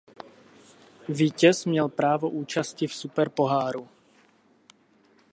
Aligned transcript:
Vítěz 1.09 1.65
měl 1.65 1.89
právo 1.89 2.29
účasti 2.29 2.87
v 2.87 2.95
Superpoháru. 2.95 3.89